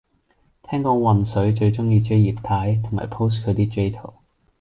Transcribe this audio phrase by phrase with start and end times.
[0.67, 4.13] 聽講渾水最鍾意 J 葉太，同埋 post 佢啲 J 圖